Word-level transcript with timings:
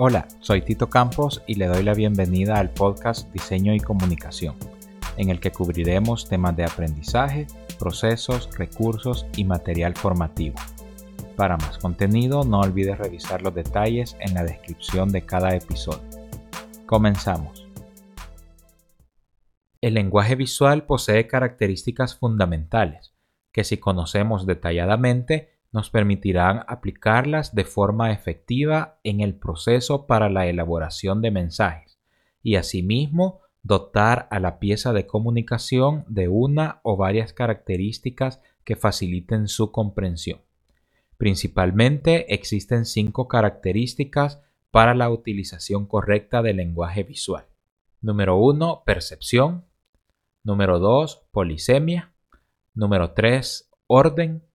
Hola, 0.00 0.28
soy 0.38 0.62
Tito 0.62 0.88
Campos 0.88 1.42
y 1.48 1.56
le 1.56 1.66
doy 1.66 1.82
la 1.82 1.92
bienvenida 1.92 2.60
al 2.60 2.70
podcast 2.70 3.32
Diseño 3.32 3.74
y 3.74 3.80
Comunicación, 3.80 4.54
en 5.16 5.28
el 5.28 5.40
que 5.40 5.50
cubriremos 5.50 6.28
temas 6.28 6.56
de 6.56 6.62
aprendizaje, 6.64 7.48
procesos, 7.80 8.48
recursos 8.56 9.26
y 9.34 9.42
material 9.42 9.96
formativo. 9.96 10.54
Para 11.34 11.56
más 11.56 11.78
contenido 11.78 12.44
no 12.44 12.60
olvides 12.60 12.96
revisar 12.96 13.42
los 13.42 13.56
detalles 13.56 14.16
en 14.20 14.34
la 14.34 14.44
descripción 14.44 15.10
de 15.10 15.22
cada 15.22 15.56
episodio. 15.56 16.08
Comenzamos. 16.86 17.66
El 19.80 19.94
lenguaje 19.94 20.36
visual 20.36 20.84
posee 20.84 21.26
características 21.26 22.14
fundamentales 22.14 23.14
que 23.50 23.64
si 23.64 23.78
conocemos 23.78 24.46
detalladamente 24.46 25.57
nos 25.72 25.90
permitirán 25.90 26.64
aplicarlas 26.66 27.54
de 27.54 27.64
forma 27.64 28.12
efectiva 28.12 28.98
en 29.04 29.20
el 29.20 29.34
proceso 29.34 30.06
para 30.06 30.28
la 30.30 30.46
elaboración 30.46 31.20
de 31.20 31.30
mensajes 31.30 31.98
y 32.42 32.56
asimismo 32.56 33.40
dotar 33.62 34.28
a 34.30 34.40
la 34.40 34.58
pieza 34.58 34.92
de 34.92 35.06
comunicación 35.06 36.04
de 36.08 36.28
una 36.28 36.80
o 36.82 36.96
varias 36.96 37.32
características 37.32 38.40
que 38.64 38.76
faciliten 38.76 39.48
su 39.48 39.72
comprensión. 39.72 40.40
Principalmente 41.16 42.32
existen 42.32 42.84
cinco 42.84 43.28
características 43.28 44.40
para 44.70 44.94
la 44.94 45.10
utilización 45.10 45.86
correcta 45.86 46.42
del 46.42 46.58
lenguaje 46.58 47.02
visual. 47.02 47.46
Número 48.00 48.36
1. 48.36 48.84
Percepción. 48.86 49.64
Número 50.44 50.78
2. 50.78 51.26
Polisemia. 51.32 52.12
Número 52.74 53.12
3. 53.12 53.70
Orden. 53.88 54.47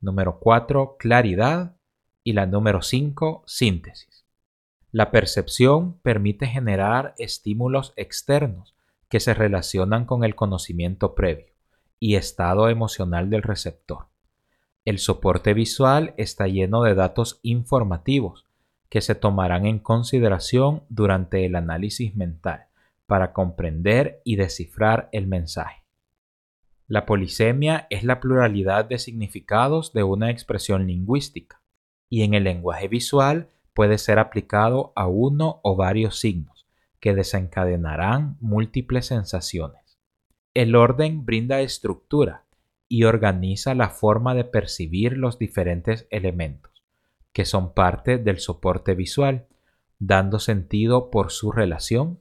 Número 0.00 0.38
4, 0.40 0.96
claridad. 0.98 1.76
Y 2.22 2.32
la 2.34 2.46
número 2.46 2.82
5, 2.82 3.44
síntesis. 3.46 4.26
La 4.92 5.10
percepción 5.10 5.98
permite 6.00 6.46
generar 6.46 7.14
estímulos 7.18 7.92
externos 7.96 8.74
que 9.08 9.20
se 9.20 9.34
relacionan 9.34 10.04
con 10.04 10.24
el 10.24 10.34
conocimiento 10.34 11.14
previo 11.14 11.46
y 11.98 12.16
estado 12.16 12.68
emocional 12.68 13.30
del 13.30 13.42
receptor. 13.42 14.06
El 14.84 14.98
soporte 14.98 15.54
visual 15.54 16.14
está 16.16 16.46
lleno 16.48 16.82
de 16.82 16.94
datos 16.94 17.38
informativos 17.42 18.46
que 18.88 19.00
se 19.00 19.14
tomarán 19.14 19.66
en 19.66 19.78
consideración 19.78 20.82
durante 20.88 21.46
el 21.46 21.54
análisis 21.54 22.16
mental 22.16 22.66
para 23.06 23.32
comprender 23.32 24.20
y 24.24 24.36
descifrar 24.36 25.08
el 25.12 25.26
mensaje. 25.26 25.79
La 26.90 27.06
polisemia 27.06 27.86
es 27.88 28.02
la 28.02 28.18
pluralidad 28.18 28.84
de 28.84 28.98
significados 28.98 29.92
de 29.92 30.02
una 30.02 30.28
expresión 30.28 30.88
lingüística 30.88 31.62
y 32.08 32.24
en 32.24 32.34
el 32.34 32.42
lenguaje 32.42 32.88
visual 32.88 33.48
puede 33.74 33.96
ser 33.96 34.18
aplicado 34.18 34.92
a 34.96 35.06
uno 35.06 35.60
o 35.62 35.76
varios 35.76 36.18
signos 36.18 36.66
que 36.98 37.14
desencadenarán 37.14 38.38
múltiples 38.40 39.06
sensaciones. 39.06 40.00
El 40.52 40.74
orden 40.74 41.24
brinda 41.24 41.60
estructura 41.60 42.46
y 42.88 43.04
organiza 43.04 43.76
la 43.76 43.90
forma 43.90 44.34
de 44.34 44.42
percibir 44.42 45.16
los 45.16 45.38
diferentes 45.38 46.08
elementos, 46.10 46.82
que 47.32 47.44
son 47.44 47.72
parte 47.72 48.18
del 48.18 48.40
soporte 48.40 48.96
visual, 48.96 49.46
dando 50.00 50.40
sentido 50.40 51.12
por 51.12 51.30
su 51.30 51.52
relación, 51.52 52.18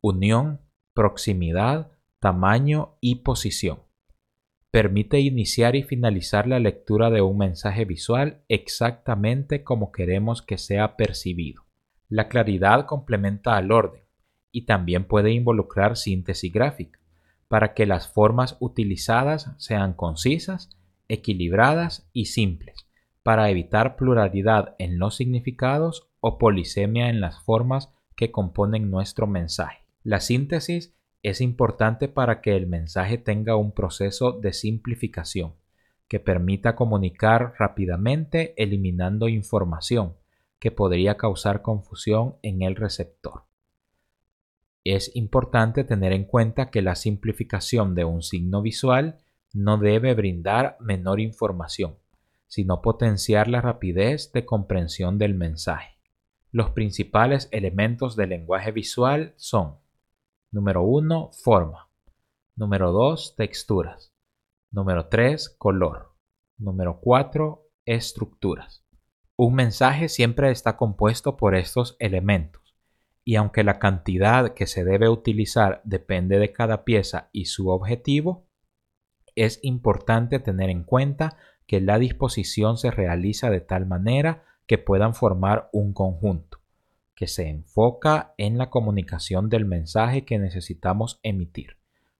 unión, 0.00 0.62
proximidad, 0.94 1.92
tamaño 2.18 2.96
y 3.02 3.16
posición 3.16 3.89
permite 4.70 5.18
iniciar 5.18 5.74
y 5.74 5.82
finalizar 5.82 6.46
la 6.46 6.60
lectura 6.60 7.10
de 7.10 7.22
un 7.22 7.38
mensaje 7.38 7.84
visual 7.84 8.42
exactamente 8.48 9.64
como 9.64 9.90
queremos 9.90 10.42
que 10.42 10.58
sea 10.58 10.96
percibido. 10.96 11.64
La 12.08 12.28
claridad 12.28 12.86
complementa 12.86 13.56
al 13.56 13.72
orden 13.72 14.02
y 14.52 14.66
también 14.66 15.04
puede 15.04 15.32
involucrar 15.32 15.96
síntesis 15.96 16.52
gráfica 16.52 17.00
para 17.48 17.74
que 17.74 17.84
las 17.84 18.08
formas 18.12 18.56
utilizadas 18.60 19.50
sean 19.58 19.92
concisas, 19.94 20.70
equilibradas 21.08 22.08
y 22.12 22.26
simples, 22.26 22.86
para 23.24 23.50
evitar 23.50 23.96
pluralidad 23.96 24.76
en 24.78 25.00
los 25.00 25.16
significados 25.16 26.08
o 26.20 26.38
polisemia 26.38 27.08
en 27.08 27.20
las 27.20 27.42
formas 27.42 27.92
que 28.14 28.30
componen 28.30 28.90
nuestro 28.90 29.26
mensaje. 29.26 29.84
La 30.04 30.20
síntesis 30.20 30.94
es 31.22 31.40
importante 31.40 32.08
para 32.08 32.40
que 32.40 32.56
el 32.56 32.66
mensaje 32.66 33.18
tenga 33.18 33.56
un 33.56 33.72
proceso 33.72 34.32
de 34.32 34.52
simplificación 34.52 35.54
que 36.08 36.18
permita 36.18 36.74
comunicar 36.74 37.54
rápidamente 37.58 38.54
eliminando 38.60 39.28
información 39.28 40.16
que 40.58 40.70
podría 40.70 41.16
causar 41.16 41.62
confusión 41.62 42.36
en 42.42 42.62
el 42.62 42.76
receptor. 42.76 43.44
Es 44.82 45.14
importante 45.14 45.84
tener 45.84 46.12
en 46.12 46.24
cuenta 46.24 46.70
que 46.70 46.82
la 46.82 46.94
simplificación 46.94 47.94
de 47.94 48.04
un 48.04 48.22
signo 48.22 48.62
visual 48.62 49.18
no 49.52 49.78
debe 49.78 50.14
brindar 50.14 50.76
menor 50.80 51.20
información, 51.20 51.96
sino 52.46 52.80
potenciar 52.80 53.46
la 53.46 53.60
rapidez 53.60 54.32
de 54.32 54.44
comprensión 54.46 55.18
del 55.18 55.34
mensaje. 55.34 55.98
Los 56.50 56.70
principales 56.70 57.48
elementos 57.52 58.16
del 58.16 58.30
lenguaje 58.30 58.72
visual 58.72 59.34
son 59.36 59.79
Número 60.52 60.82
1, 60.82 61.30
forma. 61.44 61.88
Número 62.56 62.90
2, 62.90 63.36
texturas. 63.36 64.12
Número 64.72 65.06
3, 65.06 65.48
color. 65.56 66.16
Número 66.58 66.98
4, 67.00 67.68
estructuras. 67.84 68.84
Un 69.36 69.54
mensaje 69.54 70.08
siempre 70.08 70.50
está 70.50 70.76
compuesto 70.76 71.36
por 71.36 71.54
estos 71.54 71.94
elementos, 72.00 72.74
y 73.24 73.36
aunque 73.36 73.62
la 73.62 73.78
cantidad 73.78 74.52
que 74.52 74.66
se 74.66 74.82
debe 74.82 75.08
utilizar 75.08 75.82
depende 75.84 76.40
de 76.40 76.52
cada 76.52 76.84
pieza 76.84 77.28
y 77.30 77.44
su 77.44 77.68
objetivo, 77.68 78.48
es 79.36 79.60
importante 79.62 80.40
tener 80.40 80.68
en 80.68 80.82
cuenta 80.82 81.36
que 81.68 81.80
la 81.80 82.00
disposición 82.00 82.76
se 82.76 82.90
realiza 82.90 83.50
de 83.50 83.60
tal 83.60 83.86
manera 83.86 84.42
que 84.66 84.78
puedan 84.78 85.14
formar 85.14 85.70
un 85.72 85.92
conjunto 85.92 86.59
que 87.20 87.26
se 87.26 87.50
enfoca 87.50 88.32
en 88.38 88.56
la 88.56 88.70
comunicación 88.70 89.50
del 89.50 89.66
mensaje 89.66 90.24
que 90.24 90.38
necesitamos 90.38 91.20
emitir, 91.22 91.76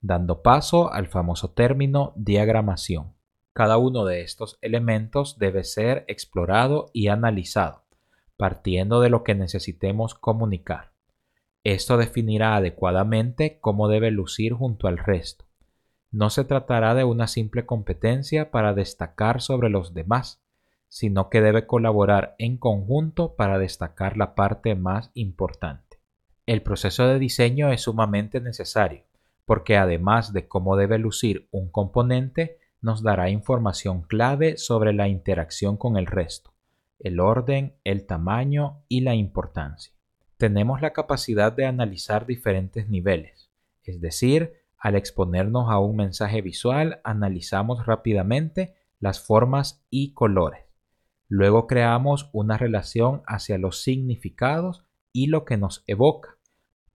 dando 0.00 0.40
paso 0.40 0.92
al 0.92 1.08
famoso 1.08 1.50
término 1.50 2.12
diagramación. 2.14 3.12
Cada 3.52 3.76
uno 3.76 4.04
de 4.04 4.20
estos 4.20 4.56
elementos 4.60 5.36
debe 5.40 5.64
ser 5.64 6.04
explorado 6.06 6.92
y 6.92 7.08
analizado, 7.08 7.82
partiendo 8.36 9.00
de 9.00 9.10
lo 9.10 9.24
que 9.24 9.34
necesitemos 9.34 10.14
comunicar. 10.14 10.92
Esto 11.64 11.96
definirá 11.96 12.54
adecuadamente 12.54 13.58
cómo 13.60 13.88
debe 13.88 14.12
lucir 14.12 14.52
junto 14.52 14.86
al 14.86 14.98
resto. 14.98 15.44
No 16.12 16.30
se 16.30 16.44
tratará 16.44 16.94
de 16.94 17.02
una 17.02 17.26
simple 17.26 17.66
competencia 17.66 18.52
para 18.52 18.74
destacar 18.74 19.42
sobre 19.42 19.70
los 19.70 19.92
demás, 19.92 20.43
sino 20.94 21.28
que 21.28 21.40
debe 21.40 21.66
colaborar 21.66 22.36
en 22.38 22.56
conjunto 22.56 23.34
para 23.34 23.58
destacar 23.58 24.16
la 24.16 24.36
parte 24.36 24.76
más 24.76 25.10
importante. 25.14 25.98
El 26.46 26.62
proceso 26.62 27.08
de 27.08 27.18
diseño 27.18 27.72
es 27.72 27.82
sumamente 27.82 28.40
necesario, 28.40 29.02
porque 29.44 29.76
además 29.76 30.32
de 30.32 30.46
cómo 30.46 30.76
debe 30.76 30.98
lucir 30.98 31.48
un 31.50 31.68
componente, 31.68 32.60
nos 32.80 33.02
dará 33.02 33.28
información 33.28 34.02
clave 34.02 34.56
sobre 34.56 34.92
la 34.92 35.08
interacción 35.08 35.76
con 35.76 35.96
el 35.96 36.06
resto, 36.06 36.54
el 37.00 37.18
orden, 37.18 37.74
el 37.82 38.06
tamaño 38.06 38.84
y 38.86 39.00
la 39.00 39.16
importancia. 39.16 39.92
Tenemos 40.36 40.80
la 40.80 40.92
capacidad 40.92 41.52
de 41.52 41.66
analizar 41.66 42.24
diferentes 42.24 42.88
niveles, 42.88 43.50
es 43.82 44.00
decir, 44.00 44.52
al 44.78 44.94
exponernos 44.94 45.72
a 45.72 45.80
un 45.80 45.96
mensaje 45.96 46.40
visual, 46.40 47.00
analizamos 47.02 47.84
rápidamente 47.84 48.76
las 49.00 49.18
formas 49.18 49.84
y 49.90 50.12
colores 50.12 50.64
Luego 51.36 51.66
creamos 51.66 52.30
una 52.32 52.56
relación 52.58 53.22
hacia 53.26 53.58
los 53.58 53.82
significados 53.82 54.84
y 55.12 55.26
lo 55.26 55.44
que 55.44 55.56
nos 55.56 55.82
evoca, 55.88 56.38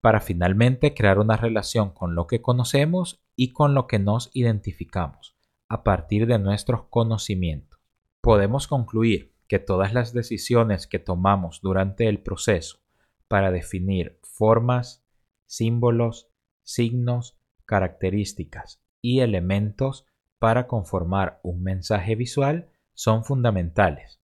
para 0.00 0.20
finalmente 0.20 0.94
crear 0.94 1.19
una 1.19 1.37
relación 1.37 1.90
con 1.90 2.14
lo 2.14 2.29
que 2.29 2.40
conocemos 2.40 3.20
y 3.35 3.52
con 3.52 3.75
lo 3.75 3.88
que 3.88 3.99
nos 3.99 4.31
identificamos, 4.35 5.35
a 5.69 5.82
partir 5.82 6.29
de 6.29 6.38
nuestros 6.38 6.85
conocimientos. 6.85 7.81
Podemos 8.20 8.69
concluir 8.69 9.35
que 9.49 9.58
todas 9.58 9.93
las 9.93 10.12
decisiones 10.12 10.87
que 10.87 11.00
tomamos 11.00 11.61
durante 11.61 12.06
el 12.06 12.20
proceso 12.20 12.79
para 13.26 13.50
definir 13.50 14.20
formas, 14.23 15.05
símbolos, 15.46 16.29
signos, 16.62 17.37
características 17.64 18.81
y 19.02 19.19
elementos 19.19 20.06
para 20.38 20.69
conformar 20.69 21.41
un 21.43 21.64
mensaje 21.64 22.14
visual 22.14 22.70
son 22.94 23.25
fundamentales 23.25 24.18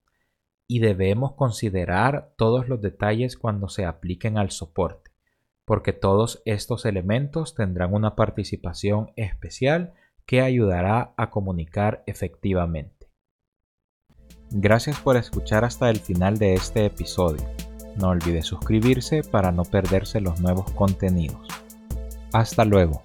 y 0.74 0.80
debemos 0.80 1.34
considerar 1.34 2.32
todos 2.36 2.68
los 2.68 2.82
detalles 2.82 3.36
cuando 3.36 3.68
se 3.68 3.84
apliquen 3.84 4.38
al 4.38 4.50
soporte, 4.50 5.12
porque 5.64 5.92
todos 5.92 6.42
estos 6.46 6.84
elementos 6.84 7.54
tendrán 7.54 7.94
una 7.94 8.16
participación 8.16 9.12
especial 9.14 9.94
que 10.26 10.40
ayudará 10.40 11.14
a 11.16 11.30
comunicar 11.30 12.02
efectivamente. 12.08 13.06
Gracias 14.50 14.98
por 14.98 15.16
escuchar 15.16 15.64
hasta 15.64 15.88
el 15.90 16.00
final 16.00 16.38
de 16.38 16.54
este 16.54 16.86
episodio. 16.86 17.48
No 17.96 18.08
olvide 18.08 18.42
suscribirse 18.42 19.22
para 19.22 19.52
no 19.52 19.62
perderse 19.62 20.20
los 20.20 20.40
nuevos 20.40 20.68
contenidos. 20.72 21.46
Hasta 22.32 22.64
luego. 22.64 23.03